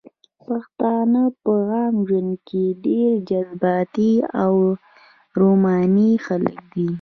پښتانه 0.45 1.23
په 1.43 1.51
عام 1.71 1.95
ژوند 2.07 2.31
کښې 2.47 2.65
ډېر 2.85 3.11
جذباتي 3.29 4.13
او 4.43 4.53
روماني 5.39 6.11
خلق 6.25 6.55
دي 6.73 6.87